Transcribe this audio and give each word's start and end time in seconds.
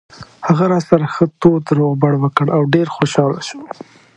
هغه 0.47 0.65
راسره 0.73 1.05
ښه 1.13 1.25
تود 1.41 1.63
روغبړ 1.77 2.11
وکړ 2.19 2.45
او 2.57 2.61
ډېر 2.73 2.87
خوشاله 2.95 3.39
شو. 3.47 3.59